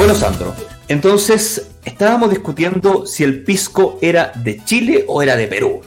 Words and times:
Bueno, 0.00 0.14
Sandro, 0.14 0.54
entonces 0.88 1.72
estábamos 1.84 2.30
discutiendo 2.30 3.04
si 3.04 3.22
el 3.22 3.44
pisco 3.44 3.98
era 4.00 4.32
de 4.34 4.64
Chile 4.64 5.04
o 5.06 5.20
era 5.20 5.36
de 5.36 5.46
Perú. 5.46 5.82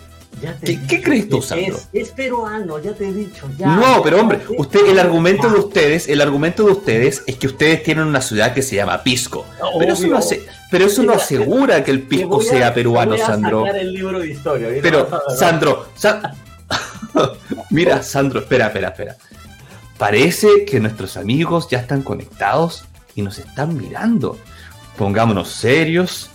¿Qué, 0.63 1.01
crees 1.01 1.27
tú, 1.27 1.41
Sandro? 1.41 1.79
Es, 1.91 2.11
peruano, 2.11 2.77
ya 2.77 2.93
te 2.93 3.07
he 3.07 3.11
dicho. 3.11 3.49
no, 3.57 4.03
pero 4.03 4.21
hombre, 4.21 4.41
usted, 4.55 4.85
el 4.85 4.99
argumento 4.99 5.49
de 5.49 5.57
ustedes, 5.57 6.07
el 6.07 6.21
argumento 6.21 6.63
de 6.63 6.73
ustedes 6.73 7.23
es 7.25 7.37
que 7.37 7.47
ustedes 7.47 7.81
tienen 7.81 8.05
una 8.05 8.21
ciudad 8.21 8.53
que 8.53 8.61
se 8.61 8.75
llama 8.75 9.01
Pisco. 9.01 9.47
pero 9.79 9.93
eso 9.93 10.05
no, 10.05 10.19
pero 10.69 10.85
eso 10.85 11.01
no 11.01 11.13
asegura 11.13 11.83
que 11.83 11.89
el 11.89 12.03
pisco 12.03 12.39
sea 12.39 12.71
peruano, 12.71 13.17
Sandro. 13.17 13.65
el 13.65 13.93
libro 13.93 14.19
de 14.19 14.27
historia. 14.27 14.67
Pero, 14.79 15.09
Sandro, 15.35 15.87
mira, 17.71 18.03
Sandro, 18.03 18.41
espera, 18.41 18.67
espera, 18.67 18.89
espera. 18.89 19.17
Parece 19.97 20.65
que 20.65 20.79
nuestros 20.79 21.17
amigos 21.17 21.67
ya 21.67 21.79
están 21.79 22.03
conectados 22.03 22.85
y 23.15 23.21
nos 23.21 23.39
están 23.39 23.77
mirando. 23.77 24.37
Pongámonos 24.97 25.49
serios, 25.49 26.29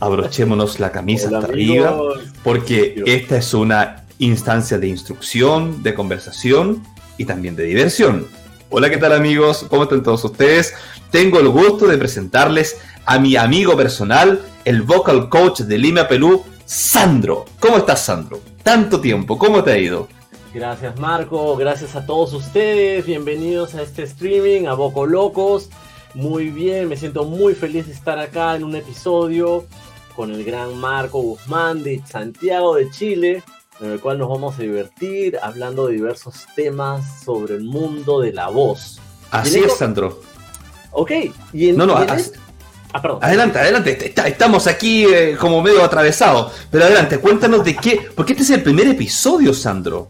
abrochémonos 0.00 0.80
la 0.80 0.90
camisa 0.92 1.26
hasta 1.26 1.46
arriba, 1.46 1.96
porque 2.42 3.02
esta 3.06 3.36
es 3.36 3.54
una 3.54 4.04
instancia 4.18 4.78
de 4.78 4.88
instrucción, 4.88 5.82
de 5.82 5.94
conversación 5.94 6.82
y 7.18 7.24
también 7.24 7.56
de 7.56 7.64
diversión. 7.64 8.26
Hola, 8.70 8.90
¿qué 8.90 8.96
tal 8.96 9.12
amigos? 9.12 9.66
¿Cómo 9.68 9.84
están 9.84 10.02
todos 10.02 10.24
ustedes? 10.24 10.74
Tengo 11.10 11.38
el 11.38 11.48
gusto 11.48 11.86
de 11.86 11.96
presentarles 11.96 12.76
a 13.06 13.18
mi 13.18 13.36
amigo 13.36 13.76
personal, 13.76 14.40
el 14.64 14.82
vocal 14.82 15.28
coach 15.28 15.60
de 15.60 15.78
Lima, 15.78 16.08
Perú, 16.08 16.44
Sandro. 16.64 17.44
¿Cómo 17.60 17.76
estás, 17.76 18.04
Sandro? 18.04 18.40
Tanto 18.62 19.00
tiempo, 19.00 19.38
¿cómo 19.38 19.62
te 19.62 19.72
ha 19.72 19.78
ido? 19.78 20.08
Gracias, 20.54 20.98
Marco. 20.98 21.56
Gracias 21.56 21.96
a 21.96 22.06
todos 22.06 22.32
ustedes. 22.32 23.04
Bienvenidos 23.04 23.74
a 23.74 23.82
este 23.82 24.04
streaming, 24.04 24.66
a 24.66 24.74
Boco 24.74 25.04
Locos. 25.04 25.68
Muy 26.14 26.50
bien, 26.50 26.88
me 26.88 26.96
siento 26.96 27.24
muy 27.24 27.54
feliz 27.54 27.88
de 27.88 27.92
estar 27.92 28.20
acá 28.20 28.54
en 28.54 28.62
un 28.62 28.76
episodio 28.76 29.66
con 30.14 30.30
el 30.30 30.44
gran 30.44 30.76
Marco 30.78 31.20
Guzmán 31.20 31.82
de 31.82 32.00
Santiago 32.08 32.76
de 32.76 32.88
Chile, 32.90 33.42
en 33.80 33.90
el 33.90 34.00
cual 34.00 34.18
nos 34.18 34.28
vamos 34.28 34.56
a 34.56 34.62
divertir 34.62 35.36
hablando 35.42 35.88
de 35.88 35.94
diversos 35.94 36.46
temas 36.54 37.24
sobre 37.24 37.56
el 37.56 37.64
mundo 37.64 38.20
de 38.20 38.32
la 38.32 38.48
voz. 38.48 39.00
Así 39.32 39.58
es, 39.58 39.76
Sandro. 39.76 40.20
Ok, 40.92 41.10
y 41.52 41.70
en, 41.70 41.76
no, 41.76 41.84
no, 41.84 41.96
ah, 41.96 43.02
perdón. 43.02 43.18
Adelante, 43.20 43.58
adelante, 43.58 44.14
estamos 44.26 44.68
aquí 44.68 45.04
eh, 45.06 45.36
como 45.36 45.60
medio 45.60 45.82
atravesados, 45.82 46.52
pero 46.70 46.84
adelante, 46.84 47.18
cuéntanos 47.18 47.64
de 47.64 47.74
qué, 47.74 48.08
porque 48.14 48.34
este 48.34 48.44
es 48.44 48.50
el 48.50 48.62
primer 48.62 48.86
episodio, 48.86 49.52
Sandro. 49.52 50.06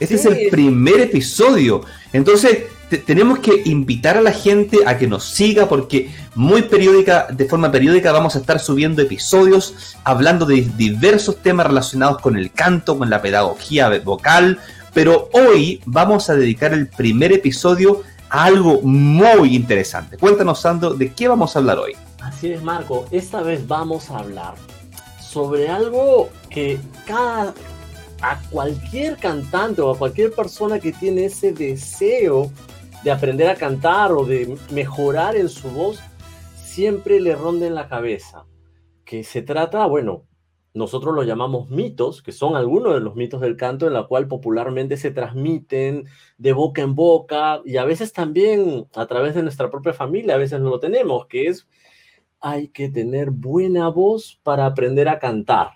Este 0.00 0.14
es 0.14 0.24
el 0.24 0.48
primer 0.50 1.00
episodio. 1.00 1.82
Entonces, 2.12 2.64
tenemos 2.88 3.40
que 3.40 3.62
invitar 3.64 4.16
a 4.16 4.20
la 4.20 4.32
gente 4.32 4.78
a 4.86 4.96
que 4.96 5.06
nos 5.06 5.24
siga 5.24 5.68
porque 5.68 6.10
muy 6.34 6.62
periódica, 6.62 7.26
de 7.30 7.46
forma 7.46 7.70
periódica 7.70 8.12
vamos 8.12 8.36
a 8.36 8.38
estar 8.38 8.60
subiendo 8.60 9.02
episodios 9.02 9.96
hablando 10.04 10.46
de 10.46 10.62
diversos 10.76 11.38
temas 11.42 11.66
relacionados 11.66 12.20
con 12.20 12.36
el 12.36 12.52
canto, 12.52 12.96
con 12.96 13.10
la 13.10 13.20
pedagogía 13.20 13.90
vocal, 14.04 14.60
pero 14.94 15.28
hoy 15.32 15.80
vamos 15.84 16.30
a 16.30 16.34
dedicar 16.34 16.72
el 16.72 16.88
primer 16.88 17.32
episodio 17.32 18.02
a 18.30 18.44
algo 18.44 18.80
muy 18.82 19.54
interesante. 19.54 20.16
Cuéntanos, 20.16 20.60
Sandro, 20.60 20.94
¿de 20.94 21.12
qué 21.12 21.28
vamos 21.28 21.54
a 21.54 21.58
hablar 21.58 21.78
hoy? 21.78 21.94
Así 22.20 22.52
es, 22.52 22.62
Marco. 22.62 23.06
Esta 23.10 23.42
vez 23.42 23.66
vamos 23.66 24.10
a 24.10 24.18
hablar 24.18 24.54
sobre 25.20 25.68
algo 25.68 26.30
que 26.50 26.78
cada 27.06 27.52
a 28.22 28.40
cualquier 28.50 29.16
cantante 29.16 29.82
o 29.82 29.90
a 29.90 29.98
cualquier 29.98 30.32
persona 30.32 30.78
que 30.78 30.92
tiene 30.92 31.26
ese 31.26 31.52
deseo 31.52 32.50
de 33.04 33.10
aprender 33.10 33.48
a 33.48 33.54
cantar 33.54 34.12
o 34.12 34.24
de 34.24 34.56
mejorar 34.70 35.36
en 35.36 35.48
su 35.48 35.70
voz, 35.70 36.00
siempre 36.56 37.20
le 37.20 37.34
ronda 37.34 37.66
en 37.66 37.74
la 37.74 37.88
cabeza. 37.88 38.46
Que 39.04 39.24
se 39.24 39.42
trata, 39.42 39.86
bueno, 39.86 40.24
nosotros 40.76 41.14
lo 41.14 41.22
llamamos 41.22 41.70
mitos, 41.70 42.22
que 42.22 42.32
son 42.32 42.54
algunos 42.54 42.92
de 42.94 43.00
los 43.00 43.16
mitos 43.16 43.40
del 43.40 43.56
canto 43.56 43.86
en 43.86 43.94
la 43.94 44.06
cual 44.06 44.28
popularmente 44.28 44.96
se 44.98 45.10
transmiten 45.10 46.04
de 46.36 46.52
boca 46.52 46.82
en 46.82 46.94
boca 46.94 47.62
y 47.64 47.78
a 47.78 47.84
veces 47.84 48.12
también 48.12 48.86
a 48.94 49.06
través 49.06 49.34
de 49.34 49.42
nuestra 49.42 49.70
propia 49.70 49.94
familia, 49.94 50.34
a 50.34 50.38
veces 50.38 50.60
no 50.60 50.68
lo 50.68 50.78
tenemos, 50.78 51.26
que 51.26 51.46
es 51.46 51.66
hay 52.40 52.68
que 52.68 52.90
tener 52.90 53.30
buena 53.30 53.88
voz 53.88 54.38
para 54.42 54.66
aprender 54.66 55.08
a 55.08 55.18
cantar. 55.18 55.70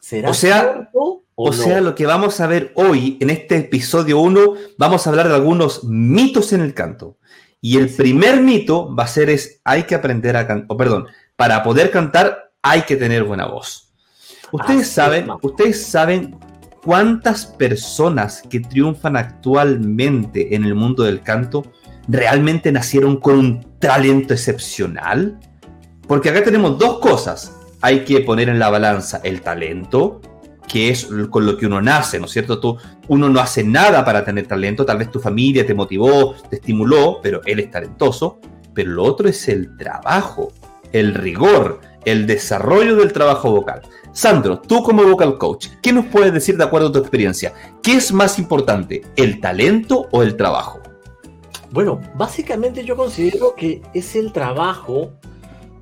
¿Será 0.00 0.30
o 0.30 0.34
sea, 0.34 0.60
cierto? 0.60 1.22
O, 1.38 1.52
sea, 1.52 1.82
lo 1.82 1.94
que 1.94 2.06
vamos 2.06 2.40
a 2.40 2.46
ver 2.46 2.72
hoy 2.76 3.18
en 3.20 3.28
este 3.28 3.58
episodio 3.58 4.20
1, 4.20 4.54
vamos 4.78 5.06
a 5.06 5.10
hablar 5.10 5.28
de 5.28 5.34
algunos 5.34 5.84
mitos 5.84 6.54
en 6.54 6.62
el 6.62 6.72
canto. 6.72 7.18
Y 7.60 7.76
el 7.76 7.90
primer 7.90 8.40
mito 8.40 8.94
va 8.96 9.04
a 9.04 9.06
ser 9.06 9.28
es, 9.28 9.60
hay 9.62 9.82
que 9.82 9.94
aprender 9.94 10.34
a 10.34 10.46
cantar, 10.46 10.66
o 10.70 10.78
perdón, 10.78 11.08
para 11.36 11.62
poder 11.62 11.90
cantar 11.90 12.52
hay 12.62 12.82
que 12.82 12.96
tener 12.96 13.24
buena 13.24 13.46
voz. 13.46 13.92
Ustedes 14.50 14.88
saben, 14.88 15.28
ustedes 15.42 15.84
saben 15.84 16.38
cuántas 16.82 17.44
personas 17.44 18.40
que 18.48 18.60
triunfan 18.60 19.18
actualmente 19.18 20.54
en 20.54 20.64
el 20.64 20.74
mundo 20.74 21.02
del 21.02 21.20
canto 21.20 21.70
realmente 22.08 22.72
nacieron 22.72 23.20
con 23.20 23.38
un 23.38 23.78
talento 23.78 24.32
excepcional. 24.32 25.38
Porque 26.08 26.30
acá 26.30 26.42
tenemos 26.42 26.78
dos 26.78 26.98
cosas. 27.00 27.54
Hay 27.82 28.04
que 28.04 28.20
poner 28.20 28.48
en 28.48 28.58
la 28.58 28.70
balanza 28.70 29.20
el 29.22 29.42
talento 29.42 30.22
que 30.66 30.90
es 30.90 31.08
con 31.30 31.46
lo 31.46 31.56
que 31.56 31.66
uno 31.66 31.80
nace, 31.80 32.18
¿no 32.18 32.26
es 32.26 32.32
cierto? 32.32 32.58
Tú, 32.58 32.76
uno 33.08 33.28
no 33.28 33.40
hace 33.40 33.64
nada 33.64 34.04
para 34.04 34.24
tener 34.24 34.46
talento, 34.46 34.84
tal 34.84 34.98
vez 34.98 35.10
tu 35.10 35.20
familia 35.20 35.66
te 35.66 35.74
motivó, 35.74 36.34
te 36.50 36.56
estimuló, 36.56 37.20
pero 37.22 37.40
él 37.44 37.60
es 37.60 37.70
talentoso, 37.70 38.38
pero 38.74 38.90
lo 38.90 39.04
otro 39.04 39.28
es 39.28 39.48
el 39.48 39.76
trabajo, 39.76 40.52
el 40.92 41.14
rigor, 41.14 41.80
el 42.04 42.26
desarrollo 42.26 42.96
del 42.96 43.12
trabajo 43.12 43.50
vocal. 43.50 43.82
Sandro, 44.12 44.60
tú 44.60 44.82
como 44.82 45.04
vocal 45.04 45.38
coach, 45.38 45.68
¿qué 45.82 45.92
nos 45.92 46.06
puedes 46.06 46.32
decir 46.32 46.56
de 46.56 46.64
acuerdo 46.64 46.88
a 46.88 46.92
tu 46.92 46.98
experiencia? 46.98 47.52
¿Qué 47.82 47.94
es 47.94 48.12
más 48.12 48.38
importante, 48.38 49.02
el 49.16 49.40
talento 49.40 50.08
o 50.10 50.22
el 50.22 50.36
trabajo? 50.36 50.80
Bueno, 51.70 52.00
básicamente 52.14 52.84
yo 52.84 52.96
considero 52.96 53.54
que 53.54 53.82
es 53.92 54.16
el 54.16 54.32
trabajo, 54.32 55.10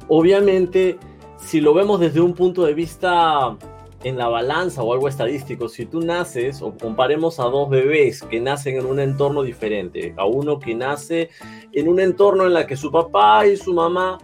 obviamente, 0.09 0.99
si 1.39 1.61
lo 1.61 1.75
vemos 1.75 2.01
desde 2.01 2.21
un 2.21 2.35
punto 2.35 2.65
de 2.65 2.75
vista 2.75 3.57
en 4.05 4.19
la 4.19 4.29
balanza 4.29 4.83
o 4.83 4.93
algo 4.93 5.09
estadístico, 5.09 5.69
si 5.69 5.87
tú 5.87 6.01
naces 6.01 6.63
o 6.63 6.77
comparemos 6.77 7.41
a 7.41 7.45
dos 7.45 7.69
bebés 7.69 8.23
que 8.23 8.41
nacen 8.41 8.77
en 8.77 8.87
un 8.87 9.01
entorno 9.01 9.43
diferente, 9.43 10.15
a 10.17 10.27
uno 10.27 10.59
que 10.59 10.75
nace 10.75 11.31
en 11.73 11.89
un 11.89 11.99
entorno 11.99 12.47
en 12.47 12.53
la 12.53 12.67
que 12.67 12.77
su 12.77 12.93
papá 12.93 13.47
y 13.47 13.57
su 13.57 13.73
mamá, 13.73 14.19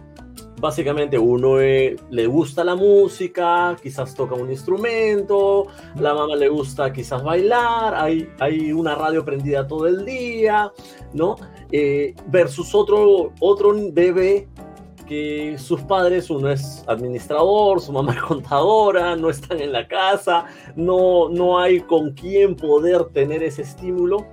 básicamente 0.61 1.17
uno 1.17 1.59
eh, 1.59 1.95
le 2.11 2.27
gusta 2.27 2.63
la 2.63 2.75
música, 2.75 3.75
quizás 3.81 4.13
toca 4.13 4.35
un 4.35 4.51
instrumento, 4.51 5.65
la 5.99 6.13
mamá 6.13 6.35
le 6.35 6.47
gusta 6.47 6.93
quizás 6.93 7.23
bailar, 7.23 7.95
hay, 8.39 8.71
una 8.71 8.93
radio 8.93 9.25
prendida 9.25 9.67
todo 9.67 9.87
el 9.87 10.05
día, 10.05 10.71
¿no? 11.13 11.35
Eh, 11.71 12.13
versus 12.27 12.75
otro, 12.75 13.33
otro 13.39 13.73
bebé 13.91 14.47
sus 15.57 15.81
padres, 15.81 16.29
uno 16.29 16.49
es 16.49 16.83
administrador, 16.87 17.81
su 17.81 17.91
mamá 17.91 18.13
es 18.15 18.21
contadora, 18.21 19.15
no 19.15 19.29
están 19.29 19.59
en 19.59 19.71
la 19.71 19.87
casa, 19.87 20.45
no, 20.75 21.29
no 21.29 21.59
hay 21.59 21.81
con 21.81 22.11
quién 22.11 22.55
poder 22.55 23.05
tener 23.05 23.43
ese 23.43 23.63
estímulo. 23.63 24.25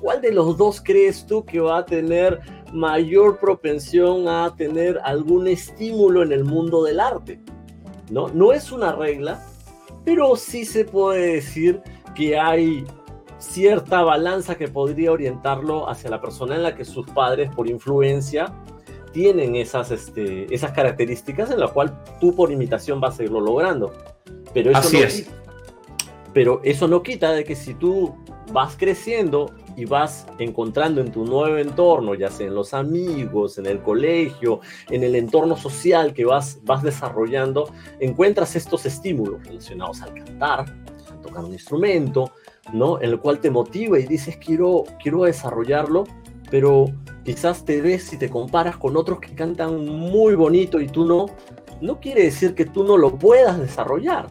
¿Cuál 0.00 0.20
de 0.20 0.32
los 0.32 0.56
dos 0.56 0.80
crees 0.82 1.26
tú 1.26 1.44
que 1.44 1.60
va 1.60 1.78
a 1.78 1.86
tener 1.86 2.40
mayor 2.72 3.38
propensión 3.38 4.28
a 4.28 4.54
tener 4.56 4.98
algún 5.04 5.46
estímulo 5.46 6.22
en 6.22 6.32
el 6.32 6.44
mundo 6.44 6.82
del 6.82 7.00
arte? 7.00 7.40
No, 8.10 8.28
no 8.28 8.52
es 8.52 8.72
una 8.72 8.92
regla, 8.92 9.44
pero 10.04 10.36
sí 10.36 10.64
se 10.64 10.84
puede 10.84 11.34
decir 11.34 11.82
que 12.14 12.38
hay 12.38 12.84
cierta 13.38 14.02
balanza 14.02 14.56
que 14.56 14.68
podría 14.68 15.12
orientarlo 15.12 15.88
hacia 15.88 16.10
la 16.10 16.20
persona 16.20 16.56
en 16.56 16.62
la 16.62 16.74
que 16.74 16.84
sus 16.84 17.06
padres, 17.06 17.50
por 17.54 17.68
influencia, 17.68 18.52
tienen 19.12 19.56
esas, 19.56 19.90
este, 19.90 20.52
esas 20.54 20.72
características 20.72 21.50
en 21.50 21.60
la 21.60 21.68
cual 21.68 22.02
tú 22.20 22.34
por 22.34 22.50
imitación 22.50 23.00
vas 23.00 23.18
a 23.20 23.24
irlo 23.24 23.40
logrando. 23.40 23.92
Pero 24.52 24.70
eso 24.70 24.80
Así 24.80 24.98
no 24.98 25.04
es. 25.04 25.14
Quita, 25.22 25.40
pero 26.32 26.60
eso 26.62 26.86
no 26.86 27.02
quita 27.02 27.32
de 27.32 27.44
que 27.44 27.56
si 27.56 27.74
tú 27.74 28.14
vas 28.52 28.76
creciendo 28.76 29.52
y 29.76 29.84
vas 29.84 30.26
encontrando 30.38 31.00
en 31.00 31.10
tu 31.10 31.24
nuevo 31.24 31.56
entorno, 31.56 32.14
ya 32.14 32.30
sea 32.30 32.46
en 32.46 32.54
los 32.54 32.74
amigos, 32.74 33.58
en 33.58 33.66
el 33.66 33.80
colegio, 33.80 34.60
en 34.88 35.02
el 35.02 35.14
entorno 35.16 35.56
social 35.56 36.12
que 36.12 36.24
vas, 36.24 36.60
vas 36.64 36.82
desarrollando, 36.82 37.72
encuentras 37.98 38.56
estos 38.56 38.86
estímulos 38.86 39.44
relacionados 39.44 40.02
al 40.02 40.14
cantar, 40.14 40.60
a 41.10 41.22
tocar 41.22 41.44
un 41.44 41.52
instrumento, 41.52 42.32
¿no? 42.72 43.00
En 43.00 43.10
el 43.10 43.20
cual 43.20 43.40
te 43.40 43.50
motiva 43.50 43.98
y 43.98 44.06
dices, 44.06 44.36
quiero, 44.36 44.84
quiero 45.02 45.24
desarrollarlo, 45.24 46.04
pero 46.50 46.86
quizás 47.24 47.64
te 47.64 47.80
ves 47.80 48.12
y 48.12 48.16
te 48.16 48.28
comparas 48.28 48.76
con 48.76 48.96
otros 48.96 49.20
que 49.20 49.34
cantan 49.34 49.84
muy 49.84 50.34
bonito 50.34 50.80
y 50.80 50.88
tú 50.88 51.04
no, 51.04 51.26
no 51.80 52.00
quiere 52.00 52.24
decir 52.24 52.54
que 52.54 52.64
tú 52.64 52.84
no 52.84 52.96
lo 52.96 53.16
puedas 53.16 53.58
desarrollar. 53.58 54.28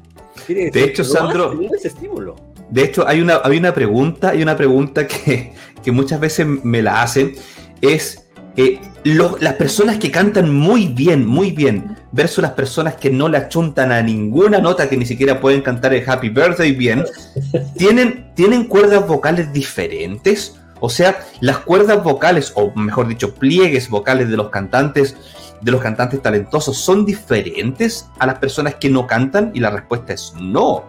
de 0.48 0.84
hecho, 0.84 1.04
Sandro, 1.04 1.60
estímulo. 1.84 2.36
De 2.70 2.84
hecho, 2.84 3.08
hay 3.08 3.22
una, 3.22 3.42
hay 3.44 3.58
una 3.58 3.74
pregunta, 3.74 4.30
hay 4.30 4.44
una 4.44 4.56
pregunta 4.56 5.08
que, 5.08 5.54
muchas 5.92 6.20
veces 6.20 6.46
me 6.46 6.84
la 6.84 7.02
hacen, 7.02 7.34
es 7.82 8.28
eh, 8.56 8.80
las 9.04 9.54
personas 9.56 9.98
que 9.98 10.12
cantan 10.12 10.54
muy 10.54 10.88
bien, 10.88 11.26
muy 11.26 11.52
bien, 11.52 11.98
versus 12.12 12.44
las 12.44 12.52
personas 12.52 12.96
que 12.96 13.10
no 13.10 13.28
le 13.28 13.38
achuntan 13.38 13.92
a 13.92 14.04
ninguna 14.04 14.60
nota, 14.60 14.88
que 14.88 14.98
ni 14.98 15.06
siquiera 15.06 15.40
pueden 15.40 15.62
cantar 15.62 15.96
el 15.96 16.08
Happy 16.08 16.30
Birthday 16.30 16.74
bien, 16.74 17.04
tienen, 17.78 18.32
tienen 18.36 18.66
cuerdas 18.66 19.08
vocales 19.08 19.52
diferentes. 19.52 20.60
O 20.80 20.90
sea, 20.90 21.20
las 21.42 21.60
cuerdas 21.60 22.04
vocales, 22.04 22.54
o 22.56 22.72
mejor 22.76 23.08
dicho, 23.08 23.34
pliegues 23.34 23.90
vocales 23.90 24.30
de 24.30 24.38
los 24.38 24.50
cantantes, 24.50 25.16
de 25.62 25.72
los 25.72 25.82
cantantes 25.82 26.22
talentosos, 26.22 26.78
son 26.78 27.06
diferentes 27.06 28.08
a 28.18 28.26
las 28.26 28.40
personas 28.40 28.76
que 28.76 28.90
no 28.90 29.06
cantan, 29.08 29.52
y 29.54 29.60
la 29.60 29.70
respuesta 29.70 30.14
es 30.14 30.34
no. 30.40 30.86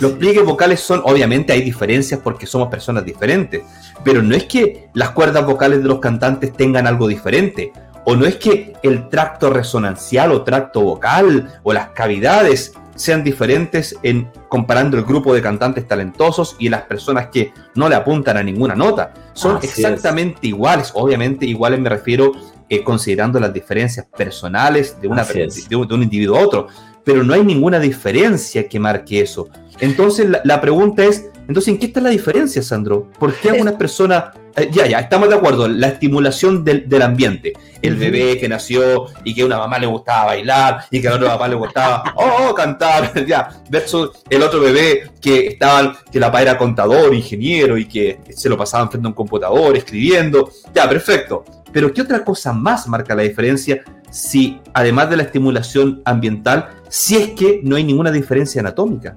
Los 0.00 0.12
pliegues 0.12 0.44
vocales 0.44 0.80
son, 0.80 1.02
obviamente 1.04 1.52
hay 1.52 1.62
diferencias 1.62 2.20
porque 2.22 2.46
somos 2.46 2.68
personas 2.68 3.04
diferentes, 3.04 3.62
pero 4.02 4.22
no 4.22 4.34
es 4.34 4.44
que 4.44 4.88
las 4.94 5.10
cuerdas 5.10 5.46
vocales 5.46 5.82
de 5.82 5.88
los 5.88 6.00
cantantes 6.00 6.52
tengan 6.52 6.86
algo 6.86 7.06
diferente, 7.06 7.72
o 8.04 8.16
no 8.16 8.24
es 8.24 8.36
que 8.36 8.72
el 8.82 9.08
tracto 9.08 9.50
resonancial 9.50 10.32
o 10.32 10.42
tracto 10.42 10.80
vocal 10.80 11.60
o 11.62 11.72
las 11.72 11.90
cavidades 11.90 12.72
sean 12.98 13.24
diferentes 13.24 13.96
en 14.02 14.30
comparando 14.48 14.98
el 14.98 15.04
grupo 15.04 15.32
de 15.32 15.40
cantantes 15.40 15.86
talentosos 15.88 16.56
y 16.58 16.68
las 16.68 16.82
personas 16.82 17.28
que 17.28 17.52
no 17.74 17.88
le 17.88 17.94
apuntan 17.94 18.36
a 18.36 18.42
ninguna 18.42 18.74
nota. 18.74 19.14
Son 19.32 19.58
exactamente 19.62 20.48
iguales, 20.48 20.90
obviamente 20.94 21.46
iguales 21.46 21.80
me 21.80 21.88
refiero 21.88 22.32
eh, 22.68 22.82
considerando 22.82 23.40
las 23.40 23.54
diferencias 23.54 24.06
personales 24.06 25.00
de, 25.00 25.08
una, 25.08 25.24
de 25.24 25.76
un 25.76 26.02
individuo 26.02 26.36
a 26.36 26.40
otro 26.42 26.66
pero 27.08 27.24
no 27.24 27.32
hay 27.32 27.42
ninguna 27.42 27.80
diferencia 27.80 28.68
que 28.68 28.78
marque 28.78 29.22
eso. 29.22 29.48
Entonces 29.80 30.28
la, 30.44 30.60
pregunta 30.60 31.06
es, 31.06 31.30
entonces, 31.48 31.72
¿en 31.72 31.78
qué 31.78 31.86
está 31.86 32.02
la 32.02 32.10
diferencia, 32.10 32.62
Sandro? 32.62 33.10
¿Por 33.18 33.34
qué 33.34 33.48
algunas 33.48 33.74
personas... 33.74 34.36
Eh, 34.54 34.68
ya, 34.70 34.86
ya, 34.86 34.98
estamos 35.00 35.30
de 35.30 35.36
acuerdo, 35.36 35.66
la 35.66 35.88
estimulación 35.88 36.62
del, 36.62 37.02
ambiente. 37.02 37.54
El 37.80 37.96
bebé 37.96 38.38
que 38.38 38.50
nació 38.50 39.06
y 39.24 39.34
que 39.34 39.42
a 39.42 39.46
una 39.46 39.56
mamá 39.56 39.78
le 39.78 39.86
gustaba 39.86 40.26
bailar 40.26 40.84
y 40.90 41.00
que 41.00 41.08
a 41.08 41.14
otra 41.14 41.28
mamá 41.28 41.48
le 41.48 41.54
gustaba, 41.54 42.04
oh, 42.16 42.50
oh, 42.50 42.54
cantar, 42.54 43.24
ya, 43.26 43.62
versus 43.70 44.10
el 44.28 44.42
otro 44.42 44.60
bebé 44.60 45.10
que 45.22 45.46
estaba, 45.46 45.98
que 46.12 46.20
la 46.20 46.26
papá 46.26 46.42
era 46.42 46.58
contador, 46.58 47.14
ingeniero 47.14 47.78
y 47.78 47.86
que 47.86 48.20
se 48.28 48.50
lo 48.50 48.58
pasaban 48.58 48.90
frente 48.90 49.06
a 49.06 49.08
un 49.08 49.14
computador, 49.14 49.74
escribiendo. 49.74 50.50
Ya, 50.74 50.86
perfecto. 50.86 51.46
Pero 51.72 51.92
¿qué 51.94 52.02
otra 52.02 52.24
cosa 52.24 52.52
más 52.52 52.86
marca 52.88 53.14
la 53.14 53.22
diferencia 53.22 53.82
si, 54.10 54.60
además 54.74 55.08
de 55.08 55.16
la 55.16 55.22
estimulación 55.22 56.02
ambiental, 56.04 56.68
si 56.88 57.16
es 57.16 57.30
que 57.30 57.60
no 57.62 57.76
hay 57.76 57.84
ninguna 57.84 58.10
diferencia 58.10 58.60
anatómica. 58.60 59.16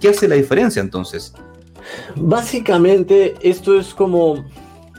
¿Qué 0.00 0.08
hace 0.08 0.26
la 0.26 0.34
diferencia 0.34 0.80
entonces? 0.80 1.32
Básicamente 2.16 3.34
esto 3.42 3.78
es 3.78 3.94
como 3.94 4.44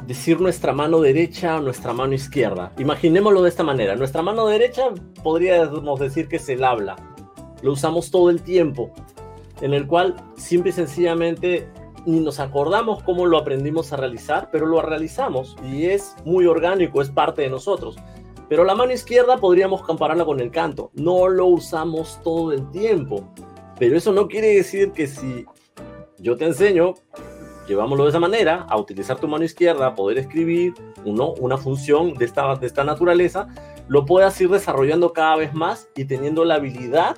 decir 0.06 0.39
nuestra 0.39 0.74
mano 0.74 1.01
derecha 1.01 1.57
o 1.57 1.62
nuestra 1.62 1.94
mano 1.94 2.13
izquierda. 2.13 2.71
Imaginémoslo 2.77 3.44
de 3.44 3.50
esta 3.50 3.63
manera. 3.63 3.95
Nuestra 3.95 4.21
mano 4.21 4.47
derecha 4.47 4.89
podríamos 5.24 6.00
decir 6.00 6.27
que 6.27 6.38
es 6.38 6.50
el 6.50 6.63
habla. 6.63 6.95
Lo 7.62 7.74
usamos 7.74 8.09
todo 8.12 8.30
el 8.30 8.41
tiempo. 8.41 8.91
En 9.62 9.74
el 9.74 9.88
cual 9.88 10.15
simple 10.38 10.69
y 10.69 10.74
sencillamente 10.74 11.68
ni 12.06 12.21
nos 12.21 12.39
acordamos 12.39 13.03
cómo 13.03 13.25
lo 13.25 13.38
aprendimos 13.38 13.92
a 13.92 13.97
realizar, 13.97 14.50
pero 14.51 14.65
lo 14.65 14.81
realizamos 14.81 15.57
y 15.69 15.85
es 15.85 16.15
muy 16.24 16.45
orgánico, 16.45 17.01
es 17.01 17.09
parte 17.09 17.42
de 17.42 17.50
nosotros. 17.50 17.97
Pero 18.47 18.63
la 18.63 18.74
mano 18.74 18.94
izquierda 18.94 19.38
podríamos 19.38 19.83
compararla 19.83 20.25
con 20.25 20.39
el 20.39 20.50
canto. 20.50 20.89
No 20.94 21.27
lo 21.27 21.45
usamos 21.45 22.19
todo 22.24 22.51
el 22.51 22.69
tiempo. 22.71 23.31
Pero 23.77 23.95
eso 23.95 24.12
no 24.12 24.27
quiere 24.27 24.56
decir 24.56 24.92
que 24.92 25.07
si 25.07 25.45
yo 26.21 26.38
te 26.38 26.45
enseño, 26.45 26.95
llevámoslo 27.68 28.04
de 28.04 28.10
esa 28.10 28.19
manera, 28.19 28.66
a 28.69 28.77
utilizar 28.77 29.19
tu 29.19 29.27
mano 29.27 29.44
izquierda, 29.44 29.95
poder 29.95 30.18
escribir 30.18 30.74
una 31.06 31.57
función 31.57 32.13
de 32.16 32.25
esta, 32.25 32.56
de 32.56 32.68
esta 32.68 32.83
naturaleza, 32.83 33.48
lo 33.88 34.06
puedas 34.06 34.39
ir 34.42 34.50
desarrollando 34.50 35.13
cada 35.13 35.36
vez 35.38 35.54
más 35.54 35.89
y 35.95 36.06
teniendo 36.06 36.45
la 36.45 36.56
habilidad 36.56 37.16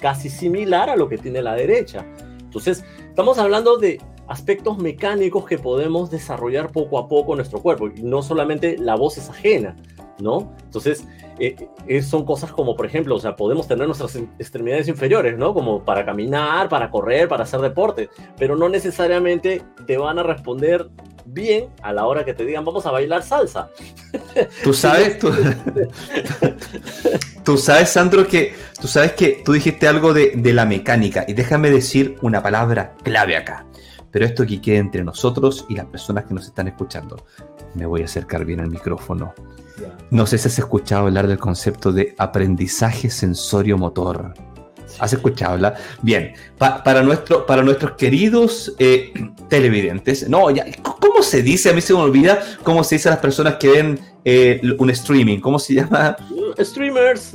casi 0.00 0.30
similar 0.30 0.88
a 0.90 0.96
lo 0.96 1.08
que 1.08 1.18
tiene 1.18 1.42
la 1.42 1.54
derecha. 1.54 2.06
Entonces, 2.40 2.84
estamos 3.08 3.38
hablando 3.38 3.76
de 3.76 4.00
aspectos 4.30 4.78
mecánicos 4.78 5.44
que 5.44 5.58
podemos 5.58 6.10
desarrollar 6.10 6.70
poco 6.70 6.98
a 6.98 7.08
poco 7.08 7.34
nuestro 7.34 7.60
cuerpo. 7.60 7.88
Y 7.88 8.02
no 8.02 8.22
solamente 8.22 8.78
la 8.78 8.94
voz 8.94 9.18
es 9.18 9.28
ajena, 9.28 9.76
¿no? 10.20 10.54
Entonces, 10.64 11.04
eh, 11.38 11.68
eh, 11.86 12.02
son 12.02 12.24
cosas 12.24 12.52
como, 12.52 12.76
por 12.76 12.86
ejemplo, 12.86 13.16
o 13.16 13.18
sea, 13.18 13.36
podemos 13.36 13.66
tener 13.66 13.86
nuestras 13.86 14.16
extremidades 14.38 14.88
inferiores, 14.88 15.38
¿no? 15.38 15.54
Como 15.54 15.84
para 15.84 16.04
caminar, 16.04 16.68
para 16.68 16.90
correr, 16.90 17.28
para 17.28 17.44
hacer 17.44 17.60
deporte, 17.60 18.10
pero 18.36 18.56
no 18.56 18.68
necesariamente 18.68 19.62
te 19.86 19.96
van 19.96 20.18
a 20.18 20.22
responder 20.22 20.90
bien 21.24 21.68
a 21.82 21.92
la 21.92 22.06
hora 22.06 22.24
que 22.24 22.34
te 22.34 22.44
digan 22.44 22.64
vamos 22.64 22.86
a 22.86 22.90
bailar 22.90 23.22
salsa. 23.22 23.70
Tú 24.64 24.74
sabes, 24.74 25.18
tú, 27.44 27.56
sabes, 27.56 27.90
Sandro, 27.90 28.26
que 28.26 28.54
tú 28.80 28.88
sabes 28.88 29.12
que 29.12 29.42
tú 29.44 29.52
dijiste 29.52 29.88
algo 29.88 30.12
de, 30.12 30.32
de 30.34 30.52
la 30.52 30.66
mecánica 30.66 31.24
y 31.26 31.34
déjame 31.34 31.70
decir 31.70 32.16
una 32.22 32.42
palabra 32.42 32.94
clave 33.02 33.36
acá. 33.36 33.66
Pero 34.10 34.24
esto 34.24 34.42
aquí 34.42 34.58
quede 34.58 34.78
entre 34.78 35.04
nosotros 35.04 35.66
y 35.68 35.76
las 35.76 35.86
personas 35.86 36.24
que 36.24 36.34
nos 36.34 36.46
están 36.46 36.68
escuchando. 36.68 37.24
Me 37.74 37.86
voy 37.86 38.02
a 38.02 38.06
acercar 38.06 38.44
bien 38.44 38.60
al 38.60 38.70
micrófono. 38.70 39.32
No 40.10 40.26
sé 40.26 40.38
si 40.38 40.48
has 40.48 40.58
escuchado 40.58 41.06
hablar 41.06 41.26
del 41.26 41.38
concepto 41.38 41.92
de 41.92 42.14
aprendizaje 42.18 43.10
sensorio-motor. 43.10 44.34
¿Has 44.98 45.12
escuchado 45.12 45.52
hablar? 45.54 45.76
Bien, 46.02 46.34
para, 46.58 47.02
nuestro, 47.02 47.46
para 47.46 47.62
nuestros 47.62 47.92
queridos 47.92 48.74
eh, 48.78 49.12
televidentes, 49.48 50.28
no, 50.28 50.50
ya, 50.50 50.66
¿cómo 50.82 51.22
se 51.22 51.42
dice? 51.42 51.70
A 51.70 51.72
mí 51.72 51.80
se 51.80 51.94
me 51.94 52.00
olvida 52.00 52.42
cómo 52.62 52.82
se 52.82 52.96
dice 52.96 53.08
a 53.08 53.12
las 53.12 53.20
personas 53.20 53.54
que 53.54 53.68
ven 53.70 54.00
eh, 54.24 54.60
un 54.78 54.90
streaming. 54.90 55.38
¿Cómo 55.38 55.58
se 55.58 55.74
llama? 55.74 56.16
Streamers. 56.58 57.34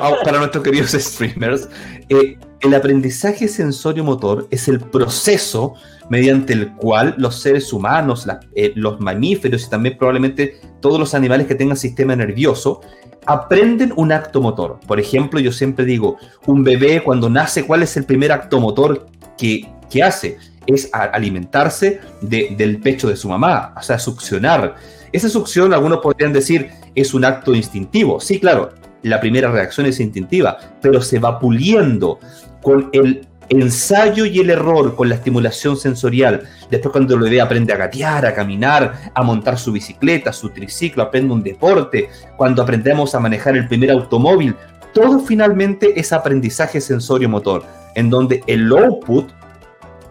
Ah, 0.00 0.14
para 0.24 0.38
nuestros 0.38 0.62
queridos 0.62 0.92
streamers. 0.92 1.68
Eh, 2.08 2.38
el 2.64 2.74
aprendizaje 2.74 3.46
sensorio-motor 3.46 4.48
es 4.50 4.68
el 4.68 4.80
proceso 4.80 5.74
mediante 6.08 6.54
el 6.54 6.72
cual 6.72 7.14
los 7.18 7.40
seres 7.40 7.70
humanos, 7.74 8.26
eh, 8.54 8.72
los 8.74 9.00
mamíferos 9.00 9.66
y 9.66 9.70
también 9.70 9.98
probablemente 9.98 10.60
todos 10.80 10.98
los 10.98 11.14
animales 11.14 11.46
que 11.46 11.54
tengan 11.54 11.76
sistema 11.76 12.16
nervioso 12.16 12.80
aprenden 13.26 13.92
un 13.96 14.12
acto 14.12 14.40
motor. 14.40 14.80
Por 14.86 14.98
ejemplo, 14.98 15.40
yo 15.40 15.52
siempre 15.52 15.84
digo, 15.84 16.16
un 16.46 16.64
bebé 16.64 17.02
cuando 17.02 17.28
nace, 17.28 17.66
¿cuál 17.66 17.82
es 17.82 17.96
el 17.98 18.04
primer 18.04 18.32
acto 18.32 18.58
motor 18.60 19.06
que, 19.36 19.68
hace? 20.02 20.38
Es 20.66 20.88
alimentarse 20.92 22.00
del 22.22 22.80
pecho 22.80 23.08
de 23.08 23.16
su 23.16 23.28
mamá, 23.28 23.74
o 23.76 23.82
sea, 23.82 23.98
succionar. 23.98 24.76
Esa 25.12 25.28
succión, 25.28 25.72
algunos 25.74 25.98
podrían 25.98 26.32
decir, 26.32 26.70
es 26.94 27.12
un 27.12 27.24
acto 27.24 27.54
instintivo. 27.54 28.20
Sí, 28.20 28.40
claro, 28.40 28.70
la 29.04 29.20
primera 29.20 29.50
reacción 29.50 29.86
es 29.86 30.00
instintiva, 30.00 30.58
pero 30.80 31.00
se 31.00 31.18
va 31.18 31.38
puliendo 31.38 32.18
con 32.64 32.88
el 32.92 33.28
ensayo 33.48 34.24
y 34.24 34.40
el 34.40 34.50
error 34.50 34.96
con 34.96 35.08
la 35.08 35.14
estimulación 35.16 35.76
sensorial. 35.76 36.42
Después 36.70 36.92
cuando 36.92 37.14
el 37.14 37.20
bebé 37.20 37.40
aprende 37.40 37.72
a 37.72 37.76
gatear, 37.76 38.26
a 38.26 38.34
caminar, 38.34 39.12
a 39.14 39.22
montar 39.22 39.58
su 39.58 39.70
bicicleta, 39.70 40.32
su 40.32 40.50
triciclo, 40.50 41.02
aprende 41.02 41.32
un 41.32 41.42
deporte, 41.42 42.08
cuando 42.36 42.62
aprendemos 42.62 43.14
a 43.14 43.20
manejar 43.20 43.56
el 43.56 43.68
primer 43.68 43.90
automóvil, 43.90 44.56
todo 44.92 45.20
finalmente 45.20 45.98
es 45.98 46.12
aprendizaje 46.12 46.80
sensorio-motor, 46.80 47.64
en 47.94 48.10
donde 48.10 48.42
el 48.46 48.70
output 48.72 49.30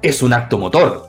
es 0.01 0.21
un 0.21 0.33
acto 0.33 0.57
motor. 0.57 1.07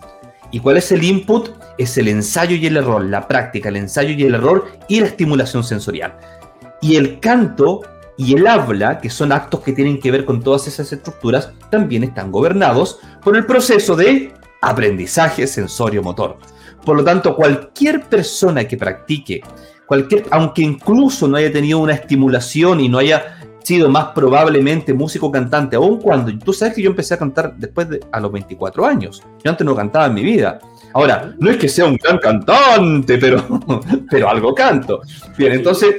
¿Y 0.50 0.60
cuál 0.60 0.76
es 0.76 0.92
el 0.92 1.02
input? 1.02 1.50
Es 1.76 1.98
el 1.98 2.06
ensayo 2.06 2.54
y 2.54 2.66
el 2.66 2.76
error, 2.76 3.04
la 3.04 3.26
práctica, 3.26 3.68
el 3.68 3.76
ensayo 3.76 4.10
y 4.10 4.22
el 4.22 4.36
error 4.36 4.68
y 4.88 5.00
la 5.00 5.06
estimulación 5.06 5.64
sensorial. 5.64 6.16
Y 6.80 6.94
el 6.94 7.18
canto 7.18 7.80
y 8.16 8.36
el 8.36 8.46
habla, 8.46 8.98
que 8.98 9.10
son 9.10 9.32
actos 9.32 9.60
que 9.60 9.72
tienen 9.72 9.98
que 9.98 10.10
ver 10.10 10.24
con 10.24 10.42
todas 10.42 10.66
esas 10.66 10.92
estructuras, 10.92 11.52
también 11.70 12.04
están 12.04 12.30
gobernados 12.30 13.00
por 13.22 13.36
el 13.36 13.44
proceso 13.44 13.96
de 13.96 14.32
aprendizaje 14.60 15.46
sensorio-motor. 15.46 16.38
Por 16.84 16.96
lo 16.96 17.04
tanto, 17.04 17.34
cualquier 17.34 18.02
persona 18.04 18.64
que 18.64 18.76
practique, 18.76 19.42
cualquier, 19.86 20.26
aunque 20.30 20.62
incluso 20.62 21.26
no 21.26 21.36
haya 21.36 21.52
tenido 21.52 21.78
una 21.78 21.94
estimulación 21.94 22.80
y 22.80 22.88
no 22.88 22.98
haya 22.98 23.38
sido 23.64 23.88
más 23.88 24.08
probablemente 24.14 24.92
músico 24.92 25.32
cantante, 25.32 25.76
aun 25.76 25.98
cuando 25.98 26.36
tú 26.38 26.52
sabes 26.52 26.74
que 26.74 26.82
yo 26.82 26.90
empecé 26.90 27.14
a 27.14 27.18
cantar 27.18 27.56
después 27.56 27.88
de 27.88 28.00
a 28.12 28.20
los 28.20 28.30
24 28.30 28.84
años. 28.86 29.22
Yo 29.42 29.50
antes 29.50 29.64
no 29.64 29.74
cantaba 29.74 30.06
en 30.06 30.14
mi 30.14 30.22
vida. 30.22 30.58
Ahora, 30.92 31.34
no 31.38 31.50
es 31.50 31.56
que 31.56 31.68
sea 31.68 31.86
un 31.86 31.96
gran 31.96 32.18
cantante, 32.18 33.18
pero, 33.18 33.42
pero 34.10 34.28
algo 34.28 34.54
canto. 34.54 35.00
Bien, 35.36 35.54
entonces 35.54 35.94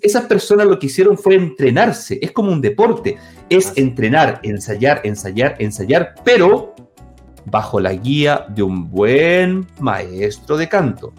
esas 0.00 0.24
personas 0.26 0.66
lo 0.66 0.78
que 0.78 0.86
hicieron 0.86 1.16
fue 1.16 1.34
entrenarse, 1.34 2.18
es 2.20 2.32
como 2.32 2.52
un 2.52 2.60
deporte, 2.60 3.16
es 3.48 3.72
entrenar, 3.76 4.40
ensayar, 4.42 5.00
ensayar, 5.04 5.56
ensayar, 5.58 6.14
pero 6.24 6.74
bajo 7.46 7.80
la 7.80 7.92
guía 7.94 8.46
de 8.48 8.62
un 8.62 8.90
buen 8.90 9.66
maestro 9.80 10.56
de 10.56 10.68
canto. 10.68 11.12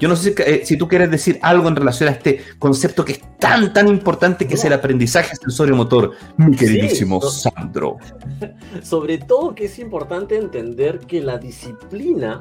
Yo 0.00 0.08
no 0.08 0.16
sé 0.16 0.34
si, 0.34 0.74
eh, 0.74 0.76
tú 0.76 0.88
quieres 0.88 1.10
decir 1.10 1.38
algo 1.42 1.68
en 1.68 1.76
relación 1.76 2.08
a 2.08 2.12
este 2.12 2.40
concepto 2.58 3.04
que 3.04 3.12
es 3.12 3.20
tan, 3.38 3.72
tan 3.72 3.86
importante 3.86 4.48
que 4.48 4.54
es 4.54 4.64
el 4.64 4.72
aprendizaje 4.72 5.36
sensorio-motor, 5.36 6.12
mi 6.38 6.56
queridísimo 6.56 7.20
Sandro. 7.20 7.98
Sobre 8.82 9.18
todo 9.18 9.54
que 9.54 9.66
es 9.66 9.78
importante 9.78 10.36
entender 10.36 10.98
que 10.98 11.20
la 11.20 11.38
disciplina 11.38 12.40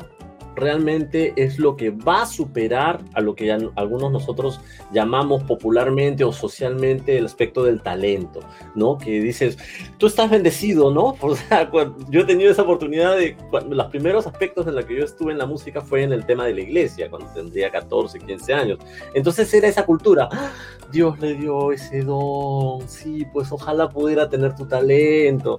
realmente 0.55 1.33
es 1.35 1.59
lo 1.59 1.75
que 1.75 1.91
va 1.91 2.23
a 2.23 2.25
superar 2.25 3.01
a 3.13 3.21
lo 3.21 3.35
que 3.35 3.51
algunos 3.75 4.11
nosotros 4.11 4.59
llamamos 4.91 5.43
popularmente 5.43 6.23
o 6.23 6.31
socialmente 6.31 7.17
el 7.17 7.25
aspecto 7.25 7.63
del 7.63 7.81
talento, 7.81 8.41
¿no? 8.75 8.97
Que 8.97 9.21
dices, 9.21 9.57
tú 9.97 10.07
estás 10.07 10.29
bendecido, 10.29 10.91
¿no? 10.91 11.15
O 11.31 11.35
sea, 11.35 11.71
yo 12.09 12.21
he 12.21 12.23
tenido 12.25 12.51
esa 12.51 12.63
oportunidad 12.63 13.15
de, 13.15 13.37
los 13.69 13.85
primeros 13.87 14.27
aspectos 14.27 14.67
en 14.67 14.75
los 14.75 14.83
que 14.85 14.97
yo 14.97 15.05
estuve 15.05 15.31
en 15.31 15.37
la 15.37 15.45
música 15.45 15.79
fue 15.79 16.03
en 16.03 16.11
el 16.11 16.25
tema 16.25 16.45
de 16.45 16.53
la 16.53 16.61
iglesia, 16.61 17.09
cuando 17.09 17.29
tendría 17.33 17.71
14, 17.71 18.19
15 18.19 18.53
años. 18.53 18.79
Entonces 19.13 19.53
era 19.53 19.67
esa 19.67 19.85
cultura, 19.85 20.27
¡Ah! 20.31 20.51
Dios 20.91 21.17
le 21.19 21.35
dio 21.35 21.71
ese 21.71 22.01
don, 22.01 22.87
sí, 22.89 23.25
pues 23.31 23.51
ojalá 23.51 23.89
pudiera 23.89 24.29
tener 24.29 24.55
tu 24.55 24.65
talento. 24.65 25.57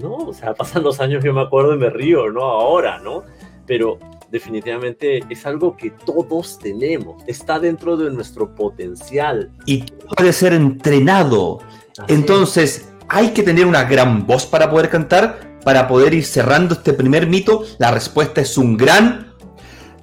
¿no? 0.00 0.16
O 0.16 0.32
sea, 0.32 0.54
pasan 0.54 0.82
los 0.82 1.00
años, 1.00 1.22
yo 1.22 1.32
me 1.32 1.42
acuerdo 1.42 1.74
y 1.74 1.78
me 1.78 1.90
río, 1.90 2.30
¿no? 2.30 2.42
Ahora, 2.42 2.98
¿no? 2.98 3.24
Pero 3.66 3.98
definitivamente 4.32 5.22
es 5.28 5.46
algo 5.46 5.76
que 5.76 5.90
todos 5.90 6.58
tenemos, 6.58 7.22
está 7.26 7.60
dentro 7.60 7.96
de 7.96 8.10
nuestro 8.10 8.54
potencial. 8.54 9.52
Y 9.66 9.84
puede 10.16 10.32
ser 10.32 10.54
entrenado. 10.54 11.60
Entonces, 12.08 12.88
¿hay 13.08 13.28
que 13.30 13.42
tener 13.42 13.66
una 13.66 13.84
gran 13.84 14.26
voz 14.26 14.46
para 14.46 14.70
poder 14.70 14.88
cantar? 14.88 15.60
Para 15.62 15.86
poder 15.86 16.14
ir 16.14 16.24
cerrando 16.24 16.74
este 16.74 16.94
primer 16.94 17.28
mito, 17.28 17.64
la 17.78 17.92
respuesta 17.92 18.40
es 18.40 18.58
un 18.58 18.76
gran 18.76 19.32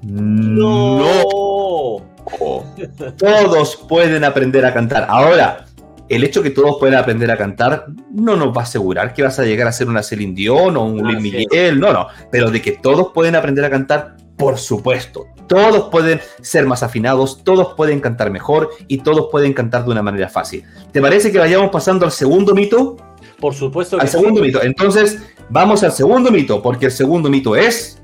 no. 0.01 0.99
no. 0.99 2.05
Todos 3.17 3.75
pueden 3.75 4.23
aprender 4.23 4.65
a 4.65 4.73
cantar. 4.73 5.07
Ahora, 5.09 5.65
el 6.09 6.23
hecho 6.23 6.41
que 6.41 6.49
todos 6.49 6.77
puedan 6.79 6.99
aprender 6.99 7.29
a 7.31 7.37
cantar 7.37 7.85
no 8.11 8.35
nos 8.35 8.55
va 8.55 8.61
a 8.61 8.63
asegurar 8.63 9.13
que 9.13 9.21
vas 9.21 9.39
a 9.39 9.45
llegar 9.45 9.67
a 9.67 9.71
ser 9.71 9.87
una 9.87 10.03
Celine 10.03 10.33
Dion 10.33 10.75
o 10.75 10.85
un 10.85 11.01
Luis 11.03 11.21
Miguel, 11.21 11.79
no, 11.79 11.93
no, 11.93 12.07
pero 12.31 12.49
de 12.49 12.61
que 12.61 12.73
todos 12.73 13.11
pueden 13.13 13.35
aprender 13.35 13.63
a 13.63 13.69
cantar, 13.69 14.17
por 14.35 14.57
supuesto. 14.57 15.27
Todos 15.47 15.89
pueden 15.89 16.19
ser 16.41 16.65
más 16.65 16.83
afinados, 16.83 17.43
todos 17.43 17.73
pueden 17.75 18.01
cantar 18.01 18.31
mejor 18.31 18.69
y 18.87 18.99
todos 18.99 19.27
pueden 19.31 19.53
cantar 19.53 19.85
de 19.85 19.91
una 19.91 20.03
manera 20.03 20.29
fácil. 20.29 20.63
¿Te 20.91 21.01
parece 21.01 21.31
que 21.31 21.39
vayamos 21.39 21.71
pasando 21.71 22.05
al 22.05 22.11
segundo 22.11 22.53
mito? 22.53 22.97
Por 23.39 23.53
supuesto 23.53 23.97
que 23.97 24.03
Al 24.03 24.09
segundo 24.09 24.41
mito. 24.41 24.61
Entonces, 24.61 25.23
vamos 25.49 25.83
al 25.83 25.91
segundo 25.91 26.31
mito, 26.31 26.61
porque 26.61 26.87
el 26.87 26.91
segundo 26.91 27.29
mito 27.29 27.55
es... 27.55 28.01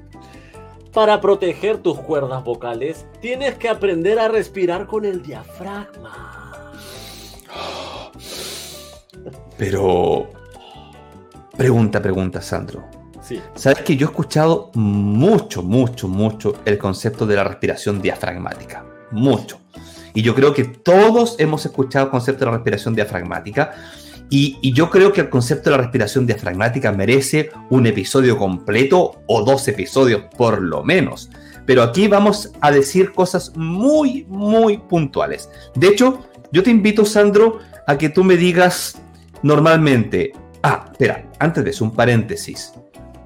Para 0.92 1.20
proteger 1.20 1.80
tus 1.80 2.00
cuerdas 2.00 2.44
vocales, 2.44 3.06
tienes 3.22 3.56
que 3.56 3.68
aprender 3.68 4.18
a 4.18 4.28
respirar 4.30 4.88
con 4.88 5.06
el 5.06 5.22
diafragma. 5.22 6.45
Pero... 9.58 10.30
Pregunta, 11.58 12.02
pregunta, 12.02 12.42
Sandro. 12.42 12.86
Sí. 13.22 13.42
Sabes 13.56 13.80
que 13.80 13.96
yo 13.96 14.08
he 14.08 14.10
escuchado 14.10 14.72
mucho, 14.76 15.64
mucho, 15.64 16.08
mucho 16.08 16.56
el 16.66 16.78
concepto 16.78 17.26
de 17.26 17.36
la 17.36 17.44
respiración 17.44 18.02
diafragmática. 18.02 18.86
Mucho. 19.12 19.60
Y 20.14 20.22
yo 20.22 20.36
creo 20.36 20.54
que 20.54 20.66
todos 20.66 21.36
hemos 21.40 21.66
escuchado 21.66 22.06
el 22.06 22.12
concepto 22.12 22.46
de 22.46 22.52
la 22.52 22.58
respiración 22.58 22.94
diafragmática. 22.94 23.74
Y, 24.30 24.58
y, 24.62 24.74
yo 24.74 24.90
creo 24.90 25.14
que 25.14 25.22
el 25.22 25.30
concepto 25.30 25.70
de 25.70 25.78
la 25.78 25.84
respiración 25.84 26.26
diafragmática 26.26 26.92
merece 26.92 27.52
un 27.70 27.86
episodio 27.86 28.38
completo 28.38 29.22
o 29.28 29.44
dos 29.44 29.68
episodios 29.68 30.24
por 30.36 30.62
lo 30.62 30.84
menos. 30.84 31.30
Pero 31.66 31.84
aquí 31.84 32.08
vamos 32.08 32.52
a 32.62 32.72
decir 32.72 33.12
cosas 33.12 33.56
muy, 33.56 34.26
muy 34.28 34.78
puntuales. 34.78 35.50
De 35.76 35.88
hecho, 35.88 36.26
yo 36.52 36.64
te 36.64 36.72
invito, 36.72 37.06
Sandro, 37.06 37.60
a 37.88 37.98
que 37.98 38.10
tú 38.10 38.24
me 38.24 38.38
digas 38.38 39.00
normalmente, 39.46 40.34
ah, 40.64 40.88
espera, 40.92 41.24
antes 41.38 41.64
de 41.64 41.70
eso, 41.70 41.86
un 41.86 41.92
paréntesis. 41.92 42.74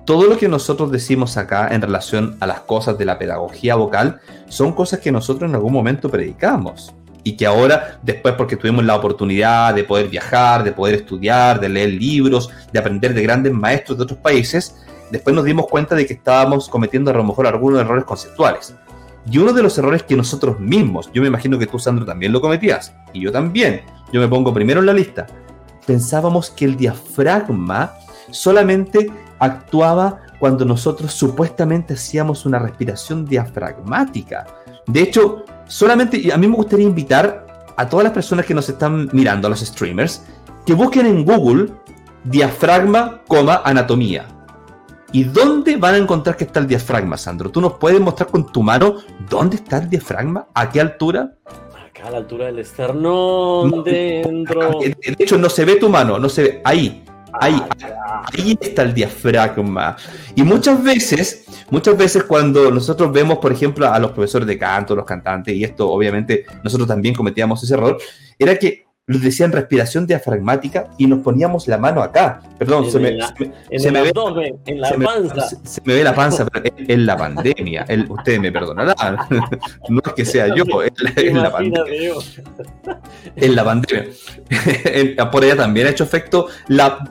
Todo 0.04 0.28
lo 0.28 0.38
que 0.38 0.50
nosotros 0.50 0.92
decimos 0.92 1.38
acá 1.38 1.70
en 1.72 1.82
relación 1.82 2.36
a 2.42 2.46
las 2.46 2.60
cosas 2.60 2.98
de 2.98 3.06
la 3.06 3.18
pedagogía 3.18 3.76
vocal 3.76 4.20
son 4.50 4.74
cosas 4.74 5.00
que 5.00 5.14
nosotros 5.14 5.50
en 5.50 5.56
algún 5.56 5.72
momento 5.72 6.10
predicamos 6.10 6.94
y 7.24 7.38
que 7.38 7.46
ahora, 7.46 8.00
después 8.04 8.34
porque 8.34 8.58
tuvimos 8.58 8.84
la 8.84 8.98
oportunidad 8.98 9.74
de 9.74 9.86
poder 9.86 10.10
viajar, 10.10 10.66
de 10.66 10.74
poder 10.74 10.96
estudiar, 10.96 11.58
de 11.62 11.70
leer 11.70 11.92
libros, 11.92 12.50
de 12.74 12.80
aprender 12.80 13.14
de 13.14 13.24
grandes 13.24 13.54
maestros 13.54 13.98
de 13.98 14.04
otros 14.04 14.20
países, 14.20 14.76
después 15.12 15.34
nos 15.34 15.46
dimos 15.46 15.68
cuenta 15.68 15.96
de 15.96 16.06
que 16.06 16.16
estábamos 16.16 16.68
cometiendo 16.68 17.12
a 17.12 17.14
lo 17.14 17.24
mejor 17.24 17.48
algunos 17.48 17.80
errores 17.80 18.04
conceptuales. 18.04 18.76
Y 19.32 19.38
uno 19.38 19.54
de 19.54 19.64
los 19.64 19.78
errores 19.78 20.04
que 20.04 20.18
nosotros 20.18 20.60
mismos, 20.60 21.10
yo 21.14 21.22
me 21.22 21.30
imagino 21.30 21.58
que 21.58 21.68
tú, 21.68 21.80
Sandro, 21.80 22.06
también 22.06 22.34
lo 22.34 22.42
cometías, 22.42 22.94
y 23.14 23.22
yo 23.22 23.32
también, 23.32 23.84
yo 24.12 24.20
me 24.20 24.28
pongo 24.28 24.54
primero 24.54 24.82
en 24.82 24.88
la 24.88 24.94
lista, 24.94 25.28
pensábamos 25.90 26.52
que 26.52 26.66
el 26.66 26.78
diafragma 26.78 27.96
solamente 28.30 29.12
actuaba 29.40 30.20
cuando 30.38 30.64
nosotros 30.64 31.12
supuestamente 31.12 31.96
hacíamos 31.96 32.46
una 32.46 32.60
respiración 32.60 33.26
diafragmática. 33.26 34.46
De 34.86 35.02
hecho, 35.02 35.46
solamente 35.66 36.32
a 36.32 36.38
mí 36.38 36.48
me 36.48 36.56
gustaría 36.56 36.86
invitar 36.86 37.74
a 37.76 37.90
todas 37.90 38.04
las 38.04 38.14
personas 38.14 38.46
que 38.46 38.54
nos 38.54 38.70
están 38.70 39.10
mirando, 39.14 39.48
a 39.48 39.50
los 39.50 39.62
streamers, 39.62 40.22
que 40.64 40.76
busquen 40.76 41.08
en 41.08 41.26
Google 41.26 41.72
diafragma, 42.24 43.22
coma, 43.28 43.64
anatomía 43.66 44.28
¿Y 45.12 45.24
dónde 45.24 45.76
van 45.78 45.96
a 45.96 45.98
encontrar 45.98 46.38
que 46.38 46.44
está 46.44 46.60
el 46.60 46.68
diafragma, 46.68 47.18
Sandro? 47.18 47.50
¿Tú 47.50 47.62
nos 47.62 47.74
puedes 47.80 48.00
mostrar 48.00 48.30
con 48.30 48.52
tu 48.52 48.62
mano 48.62 48.98
dónde 49.28 49.56
está 49.56 49.80
el 49.80 49.90
diafragma? 49.90 50.46
¿A 50.54 50.70
qué 50.70 50.82
altura? 50.82 51.34
Acá 52.00 52.08
a 52.08 52.12
la 52.12 52.18
altura 52.18 52.46
del 52.46 52.60
esternón, 52.60 53.84
dentro. 53.84 54.80
De 54.80 55.16
hecho, 55.18 55.38
no 55.38 55.50
se 55.50 55.66
ve 55.66 55.76
tu 55.76 55.90
mano, 55.90 56.18
no 56.18 56.30
se 56.30 56.44
ve. 56.44 56.62
Ahí, 56.64 57.04
ahí, 57.34 57.62
ah, 57.84 58.26
ahí 58.34 58.58
está 58.60 58.84
el 58.84 58.94
diafragma. 58.94 59.98
Y 60.34 60.44
muchas 60.44 60.82
veces, 60.82 61.46
muchas 61.70 61.98
veces 61.98 62.24
cuando 62.24 62.72
nosotros 62.72 63.12
vemos, 63.12 63.40
por 63.40 63.52
ejemplo, 63.52 63.92
a 63.92 64.00
los 64.00 64.12
profesores 64.12 64.48
de 64.48 64.58
canto, 64.58 64.96
los 64.96 65.06
cantantes, 65.06 65.54
y 65.54 65.64
esto 65.64 65.90
obviamente 65.90 66.46
nosotros 66.64 66.88
también 66.88 67.14
cometíamos 67.14 67.62
ese 67.64 67.74
error, 67.74 67.98
era 68.38 68.58
que 68.58 68.86
nos 69.10 69.24
decían 69.24 69.52
respiración 69.52 70.06
diafragmática 70.06 70.92
y 71.00 71.08
nos 71.08 71.20
poníamos 71.20 71.68
la 71.68 71.80
mano 71.80 72.04
acá. 72.04 72.42
Perdón, 72.60 72.92
se 72.92 73.00
me, 73.00 73.18
se 73.80 73.92
me, 73.92 74.02
ve, 74.04 74.14
en 74.68 74.82
la 74.82 74.94
panza. 74.94 75.50
se, 75.64 75.82
me 75.84 75.96
ve 75.96 76.04
la 76.04 76.14
panza, 76.14 76.46
pero 76.46 76.72
es, 76.78 76.98
la 77.00 77.18
pandemia. 77.18 77.88
ustedes 78.08 78.40
me 78.40 78.52
perdonarán. 78.52 79.18
no 79.90 80.02
es 80.06 80.14
que 80.14 80.26
sea 80.26 80.54
yo, 80.54 80.64
es, 80.84 80.94
la 81.34 81.52
pandemia. 81.52 82.14
Es 83.36 83.50
la 83.50 83.64
pandemia. 83.64 84.12
Por 85.32 85.44
allá 85.44 85.56
también 85.56 85.88
ha 85.88 85.90
hecho 85.90 86.04
efecto 86.04 86.46
la 86.68 87.04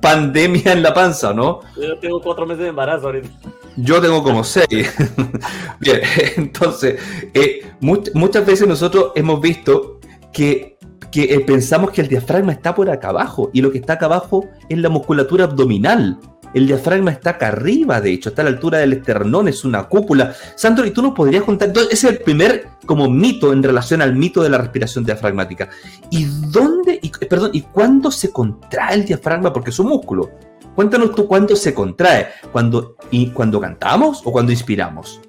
pandemia 0.00 0.72
en 0.72 0.82
la 0.82 0.92
panza, 0.92 1.32
¿no? 1.32 1.60
Yo 1.80 1.96
tengo 2.00 2.20
cuatro 2.20 2.44
meses 2.44 2.64
de 2.64 2.70
embarazo 2.70 3.06
ahorita. 3.06 3.28
Yo 3.76 4.00
tengo 4.00 4.20
como 4.24 4.42
seis. 4.42 4.92
Bien, 5.78 6.00
entonces, 6.38 7.00
eh, 7.34 7.70
muchas 7.80 8.44
veces 8.44 8.66
nosotros 8.66 9.12
hemos 9.14 9.40
visto 9.40 10.00
que 10.32 10.75
que 11.10 11.24
eh, 11.24 11.40
pensamos 11.40 11.90
que 11.90 12.00
el 12.02 12.08
diafragma 12.08 12.52
está 12.52 12.74
por 12.74 12.90
acá 12.90 13.08
abajo 13.08 13.50
y 13.52 13.60
lo 13.60 13.70
que 13.70 13.78
está 13.78 13.94
acá 13.94 14.06
abajo 14.06 14.46
es 14.68 14.78
la 14.78 14.88
musculatura 14.88 15.44
abdominal. 15.44 16.18
El 16.54 16.66
diafragma 16.66 17.10
está 17.10 17.30
acá 17.30 17.48
arriba, 17.48 18.00
de 18.00 18.12
hecho, 18.12 18.30
está 18.30 18.42
a 18.42 18.46
la 18.46 18.52
altura 18.52 18.78
del 18.78 18.94
esternón, 18.94 19.48
es 19.48 19.64
una 19.64 19.84
cúpula. 19.84 20.34
Sandro, 20.54 20.86
¿y 20.86 20.90
tú 20.90 21.02
nos 21.02 21.12
podrías 21.12 21.44
contar? 21.44 21.70
es 21.90 22.04
el 22.04 22.18
primer 22.18 22.68
como 22.86 23.10
mito 23.10 23.52
en 23.52 23.62
relación 23.62 24.00
al 24.00 24.14
mito 24.14 24.42
de 24.42 24.48
la 24.48 24.58
respiración 24.58 25.04
diafragmática. 25.04 25.68
¿Y 26.10 26.24
dónde, 26.24 26.98
y, 27.02 27.10
perdón, 27.10 27.50
y 27.52 27.60
cuándo 27.62 28.10
se 28.10 28.30
contrae 28.30 28.94
el 28.94 29.04
diafragma? 29.04 29.52
Porque 29.52 29.70
es 29.70 29.78
un 29.78 29.88
músculo. 29.88 30.30
Cuéntanos 30.74 31.14
tú 31.14 31.26
cuándo 31.26 31.56
se 31.56 31.74
contrae. 31.74 32.28
¿Cuando, 32.52 32.96
y, 33.10 33.30
¿Cuando 33.30 33.60
cantamos 33.60 34.22
o 34.24 34.32
cuando 34.32 34.52
inspiramos? 34.52 35.20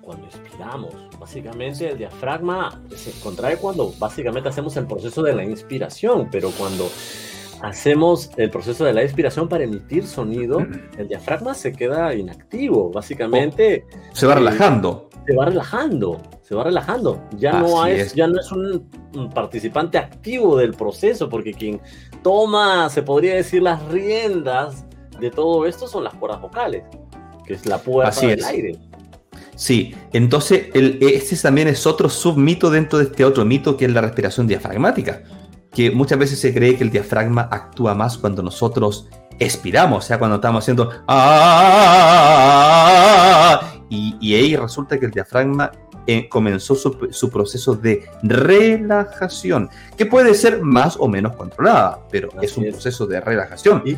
Cuando 0.00 0.26
inspiramos 0.26 1.05
Básicamente 1.36 1.90
el 1.90 1.98
diafragma 1.98 2.80
se 2.96 3.10
contrae 3.20 3.58
cuando 3.58 3.92
básicamente 3.98 4.48
hacemos 4.48 4.74
el 4.78 4.86
proceso 4.86 5.22
de 5.22 5.34
la 5.34 5.44
inspiración, 5.44 6.30
pero 6.32 6.50
cuando 6.50 6.88
hacemos 7.60 8.30
el 8.38 8.48
proceso 8.48 8.86
de 8.86 8.94
la 8.94 9.02
inspiración 9.02 9.46
para 9.46 9.64
emitir 9.64 10.06
sonido, 10.06 10.66
el 10.96 11.08
diafragma 11.08 11.52
se 11.52 11.74
queda 11.74 12.14
inactivo, 12.14 12.90
básicamente. 12.90 13.84
se 14.14 14.26
va 14.26 14.36
relajando. 14.36 15.10
Se 15.26 15.36
va 15.36 15.44
relajando, 15.44 16.22
se 16.40 16.54
va 16.54 16.64
relajando. 16.64 17.22
Ya, 17.36 17.60
no 17.60 17.84
es, 17.84 18.14
ya 18.14 18.28
no 18.28 18.40
es 18.40 18.50
un, 18.50 18.88
participante 19.34 19.98
activo 19.98 20.56
del 20.56 20.72
proceso, 20.72 21.28
porque 21.28 21.52
quien 21.52 21.82
toma, 22.22 22.88
se 22.88 23.02
podría 23.02 23.34
decir, 23.34 23.60
las 23.60 23.86
riendas 23.88 24.86
de 25.20 25.30
todo 25.30 25.66
esto 25.66 25.86
son 25.86 26.02
las 26.02 26.14
cuerdas 26.14 26.40
vocales, 26.40 26.84
que 27.44 27.52
es 27.52 27.66
la 27.66 27.76
puerta 27.76 28.22
del 28.22 28.42
aire. 28.42 28.85
Sí, 29.56 29.94
entonces 30.12 30.66
el, 30.74 30.98
este 31.00 31.34
también 31.36 31.66
es 31.68 31.86
otro 31.86 32.10
submito 32.10 32.70
dentro 32.70 32.98
de 32.98 33.06
este 33.06 33.24
otro 33.24 33.46
mito 33.46 33.76
que 33.78 33.86
es 33.86 33.90
la 33.90 34.02
respiración 34.02 34.46
diafragmática, 34.46 35.22
que 35.72 35.90
muchas 35.90 36.18
veces 36.18 36.38
se 36.38 36.52
cree 36.52 36.76
que 36.76 36.84
el 36.84 36.90
diafragma 36.90 37.48
actúa 37.50 37.94
más 37.94 38.18
cuando 38.18 38.42
nosotros 38.42 39.08
expiramos, 39.38 40.04
o 40.04 40.06
sea, 40.06 40.18
cuando 40.18 40.36
estamos 40.36 40.62
haciendo 40.62 40.90
ah", 41.08 42.36
y, 43.88 44.34
ahí 44.34 44.54
resulta 44.56 44.98
que 44.98 45.06
el 45.06 45.12
diafragma 45.12 45.72
eh, 46.06 46.28
comenzó 46.28 46.74
su, 46.74 47.30
proceso 47.30 47.74
de 47.74 48.06
relajación, 48.22 49.70
que 49.96 50.04
puede 50.04 50.34
ser 50.34 50.60
más 50.60 50.98
o 50.98 51.08
menos 51.08 51.34
controlada, 51.34 52.00
pero 52.10 52.28
es 52.42 52.58
un 52.58 52.64
proceso 52.64 53.06
de 53.06 53.20
relajación. 53.20 53.82
Y, 53.86 53.96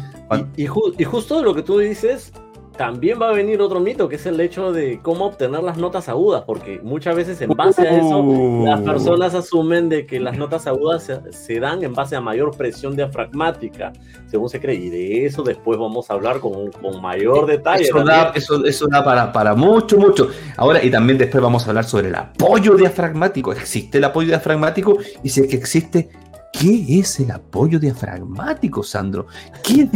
y, 0.62 0.66
justo 0.66 1.42
lo 1.42 1.52
que 1.54 1.62
tú 1.62 1.78
dices 1.78 2.32
también 2.78 3.20
va 3.20 3.28
a 3.28 3.32
venir 3.32 3.60
otro 3.60 3.80
mito, 3.80 4.08
que 4.08 4.16
es 4.16 4.24
el 4.24 4.40
hecho 4.40 4.72
de 4.72 5.00
cómo 5.02 5.26
obtener 5.26 5.62
las 5.64 5.76
notas 5.76 6.08
agudas, 6.08 6.44
porque 6.46 6.80
muchas 6.82 7.16
veces 7.16 7.40
en 7.42 7.50
base 7.50 7.82
a 7.86 7.98
eso 7.98 8.24
las 8.64 8.80
uh. 8.80 8.84
personas 8.84 9.34
asumen 9.34 9.88
de 9.88 10.06
que 10.06 10.20
las 10.20 10.38
notas 10.38 10.66
agudas 10.68 11.10
se, 11.30 11.60
dan 11.60 11.82
en 11.82 11.92
base 11.92 12.14
a 12.14 12.20
mayor 12.20 12.56
presión 12.56 12.94
diafragmática, 12.94 13.92
según 14.28 14.48
se 14.48 14.60
cree, 14.60 14.76
y 14.76 14.90
de 14.90 15.26
eso 15.26 15.42
después 15.42 15.76
vamos 15.76 16.08
a 16.08 16.14
hablar 16.14 16.38
con, 16.38 16.70
con 16.70 17.02
mayor 17.02 17.46
detalle. 17.46 17.82
Eso 17.82 18.04
da, 18.04 18.30
eso, 18.34 18.64
eso 18.64 18.86
da, 18.88 19.04
para, 19.04 19.32
para 19.32 19.56
mucho, 19.56 19.98
mucho. 19.98 20.28
Ahora, 20.56 20.82
y 20.82 20.88
también 20.88 21.18
después 21.18 21.42
vamos 21.42 21.66
a 21.66 21.70
hablar 21.70 21.84
sobre 21.84 22.08
el 22.08 22.14
apoyo 22.14 22.76
diafragmático. 22.76 23.52
¿Existe 23.52 23.98
el 23.98 24.04
apoyo 24.04 24.28
diafragmático? 24.28 24.98
Y 25.24 25.28
si 25.30 25.40
es 25.40 25.48
que 25.48 25.56
existe, 25.56 26.10
¿Qué 26.52 26.98
es 26.98 27.20
el 27.20 27.30
apoyo 27.30 27.78
diafragmático, 27.78 28.82
Sandro? 28.82 29.26
¿Qué, 29.62 29.88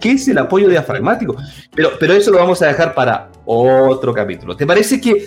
¿Qué, 0.00 0.12
es 0.12 0.28
el 0.28 0.38
apoyo 0.38 0.68
diafragmático? 0.68 1.36
Pero, 1.74 1.90
pero 1.98 2.14
eso 2.14 2.30
lo 2.30 2.38
vamos 2.38 2.62
a 2.62 2.68
dejar 2.68 2.94
para 2.94 3.30
otro 3.44 4.14
capítulo. 4.14 4.56
¿Te 4.56 4.66
parece 4.66 5.00
que, 5.00 5.26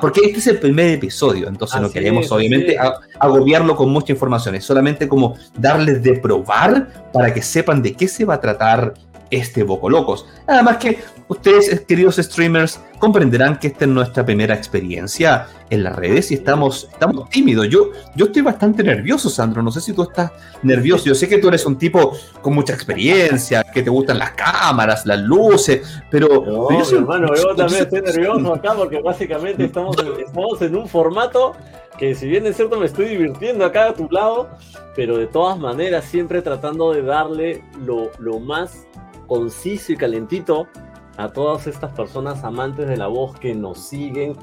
porque 0.00 0.20
este 0.24 0.38
es 0.38 0.46
el 0.48 0.58
primer 0.58 0.90
episodio, 0.90 1.48
entonces 1.48 1.80
no 1.80 1.90
queremos 1.90 2.30
obviamente 2.30 2.76
agobiarlo 3.18 3.74
con 3.76 3.90
mucha 3.90 4.12
información, 4.12 4.54
es 4.54 4.64
solamente 4.64 5.08
como 5.08 5.36
darles 5.56 6.02
de 6.02 6.14
probar 6.14 7.10
para 7.12 7.32
que 7.32 7.42
sepan 7.42 7.82
de 7.82 7.94
qué 7.94 8.08
se 8.08 8.24
va 8.24 8.34
a 8.34 8.40
tratar 8.40 8.94
este 9.30 9.62
Boco 9.62 9.90
Locos. 9.90 10.26
Además 10.46 10.78
que 10.78 10.98
ustedes, 11.28 11.80
queridos 11.82 12.16
streamers, 12.16 12.80
comprenderán 12.98 13.58
que 13.58 13.68
esta 13.68 13.84
es 13.84 13.90
nuestra 13.90 14.24
primera 14.24 14.54
experiencia 14.54 15.46
en 15.70 15.84
las 15.84 15.94
redes 15.94 16.30
y 16.30 16.34
estamos, 16.34 16.88
estamos 16.90 17.28
tímidos. 17.28 17.68
Yo, 17.68 17.90
yo 18.16 18.26
estoy 18.26 18.42
bastante 18.42 18.82
nervioso, 18.82 19.28
Sandro. 19.28 19.62
No 19.62 19.70
sé 19.70 19.80
si 19.80 19.92
tú 19.92 20.02
estás 20.02 20.32
nervioso. 20.62 21.04
Yo 21.04 21.14
sé 21.14 21.28
que 21.28 21.38
tú 21.38 21.48
eres 21.48 21.64
un 21.66 21.76
tipo 21.76 22.16
con 22.40 22.54
mucha 22.54 22.72
experiencia, 22.72 23.62
que 23.62 23.82
te 23.82 23.90
gustan 23.90 24.18
las 24.18 24.32
cámaras, 24.32 25.06
las 25.06 25.20
luces, 25.20 26.02
pero... 26.10 26.28
yo 26.70 26.98
hermano, 26.98 27.28
yo 27.34 27.54
también 27.54 27.82
estoy 27.82 28.00
nervioso 28.00 28.54
acá 28.54 28.74
porque 28.74 29.00
básicamente 29.00 29.64
estamos, 29.64 29.96
estamos 30.18 30.62
en 30.62 30.76
un 30.76 30.88
formato 30.88 31.54
que 31.98 32.14
si 32.14 32.28
bien 32.28 32.46
es 32.46 32.56
cierto 32.56 32.78
me 32.78 32.86
estoy 32.86 33.06
divirtiendo 33.08 33.64
acá 33.64 33.88
a 33.88 33.94
tu 33.94 34.08
lado, 34.10 34.48
pero 34.94 35.18
de 35.18 35.26
todas 35.26 35.58
maneras 35.58 36.04
siempre 36.04 36.40
tratando 36.42 36.92
de 36.92 37.02
darle 37.02 37.62
lo, 37.84 38.10
lo 38.18 38.38
más 38.38 38.86
conciso 39.26 39.92
y 39.92 39.96
calentito 39.96 40.68
a 41.18 41.28
todas 41.28 41.66
estas 41.66 41.92
personas 41.92 42.44
amantes 42.44 42.88
de 42.88 42.96
la 42.96 43.08
voz 43.08 43.38
que 43.38 43.54
nos 43.54 43.80
siguen 43.80 44.36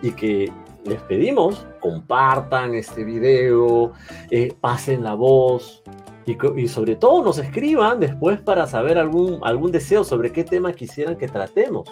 y 0.00 0.10
que 0.12 0.50
les 0.84 1.00
pedimos 1.02 1.64
compartan 1.80 2.74
este 2.74 3.04
video, 3.04 3.92
eh, 4.30 4.52
pasen 4.60 5.04
la 5.04 5.14
voz 5.14 5.82
y, 6.26 6.36
y, 6.56 6.68
sobre 6.68 6.96
todo 6.96 7.22
nos 7.22 7.38
escriban 7.38 8.00
después 8.00 8.40
para 8.40 8.66
saber 8.66 8.98
algún, 8.98 9.40
algún 9.42 9.72
deseo 9.72 10.04
sobre 10.04 10.32
qué 10.32 10.44
tema 10.44 10.72
quisieran 10.72 11.16
que 11.16 11.28
tratemos. 11.28 11.88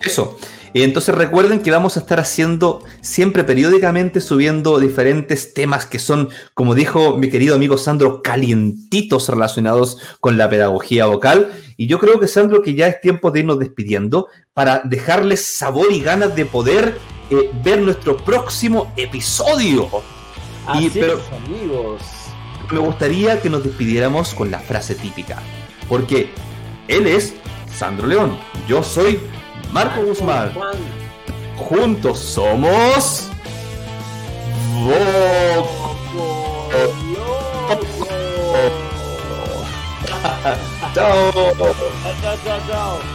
Eso. 0.00 0.38
Entonces 0.82 1.14
recuerden 1.14 1.60
que 1.60 1.70
vamos 1.70 1.96
a 1.96 2.00
estar 2.00 2.18
haciendo 2.18 2.82
siempre 3.00 3.44
periódicamente 3.44 4.20
subiendo 4.20 4.80
diferentes 4.80 5.54
temas 5.54 5.86
que 5.86 6.00
son, 6.00 6.30
como 6.52 6.74
dijo 6.74 7.16
mi 7.16 7.30
querido 7.30 7.54
amigo 7.54 7.78
Sandro, 7.78 8.22
calientitos 8.22 9.28
relacionados 9.28 9.98
con 10.18 10.36
la 10.36 10.50
pedagogía 10.50 11.06
vocal. 11.06 11.52
Y 11.76 11.86
yo 11.86 12.00
creo 12.00 12.18
que 12.18 12.26
Sandro 12.26 12.60
que 12.60 12.74
ya 12.74 12.88
es 12.88 13.00
tiempo 13.00 13.30
de 13.30 13.40
irnos 13.40 13.60
despidiendo 13.60 14.26
para 14.52 14.80
dejarles 14.84 15.46
sabor 15.56 15.92
y 15.92 16.00
ganas 16.00 16.34
de 16.34 16.44
poder 16.44 16.98
eh, 17.30 17.50
ver 17.62 17.80
nuestro 17.80 18.16
próximo 18.16 18.92
episodio. 18.96 19.88
Así 20.66 20.90
pero, 20.92 21.20
amigos. 21.46 22.02
Me 22.72 22.80
gustaría 22.80 23.40
que 23.40 23.48
nos 23.48 23.62
despidiéramos 23.62 24.34
con 24.34 24.50
la 24.50 24.58
frase 24.58 24.96
típica, 24.96 25.40
porque 25.88 26.30
él 26.88 27.06
es 27.06 27.34
Sandro 27.72 28.06
León, 28.06 28.38
yo 28.66 28.82
soy 28.82 29.20
Marco 29.74 30.02
Guzmán. 30.04 30.52
Juntos 31.56 32.20
somos. 32.20 33.28
chao. 40.94 41.32
chao, 42.22 42.36
chao, 42.44 42.60
chao. 42.68 43.13